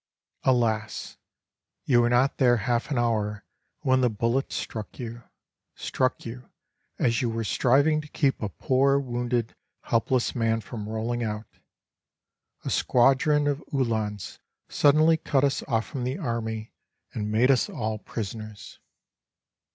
[0.41, 1.17] "Alas!
[1.85, 3.43] you were not there half an hour
[3.81, 5.21] when the bullet struck you
[5.75, 6.49] struck you
[6.97, 11.45] as you were striving to keep a poor, wounded, helpless man from rolling out.
[12.65, 16.73] A squadron of Uhlans suddenly cut us off from the army
[17.13, 18.79] and made us all prisoners.